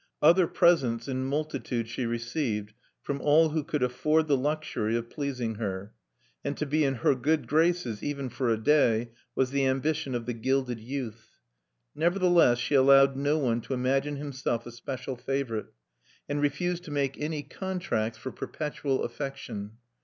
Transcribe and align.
Other 0.19 0.47
presents 0.47 1.07
in 1.07 1.25
multitude 1.25 1.87
she 1.87 2.07
received 2.07 2.73
from 3.03 3.21
all 3.21 3.49
who 3.49 3.63
could 3.63 3.83
afford 3.83 4.27
the 4.27 4.35
luxury 4.35 4.95
of 4.97 5.11
pleasing 5.11 5.53
her; 5.61 5.93
and 6.43 6.57
to 6.57 6.65
be 6.65 6.83
in 6.83 6.95
her 6.95 7.13
good 7.13 7.45
graces, 7.47 8.01
even 8.01 8.27
for 8.29 8.49
a 8.49 8.57
day, 8.57 9.11
was 9.35 9.51
the 9.51 9.67
ambition 9.67 10.15
of 10.15 10.25
the 10.25 10.33
"gilded 10.33 10.79
youth." 10.79 11.37
Nevertheless 11.93 12.57
she 12.57 12.73
allowed 12.73 13.15
no 13.15 13.37
one 13.37 13.61
to 13.61 13.75
imagine 13.75 14.15
himself 14.15 14.65
a 14.65 14.71
special 14.71 15.15
favorite, 15.15 15.71
and 16.27 16.41
refused 16.41 16.83
to 16.85 16.89
make 16.91 17.21
any 17.21 17.43
contracts 17.43 18.17
for 18.17 18.31
perpetual 18.31 19.03
affection. 19.03 19.73